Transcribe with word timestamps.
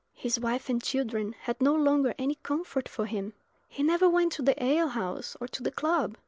His 0.15 0.39
wife 0.39 0.67
and 0.67 0.81
children 0.81 1.35
had 1.41 1.61
no 1.61 1.75
longer 1.75 2.15
any 2.17 2.33
comfort 2.41 2.89
for 2.89 3.05
him. 3.05 3.33
He 3.67 3.83
never 3.83 4.09
went 4.09 4.31
to 4.31 4.41
the 4.41 4.55
ale 4.63 4.87
house 4.87 5.37
or 5.39 5.47
to 5.49 5.61
the 5.61 5.69
club. 5.69 6.17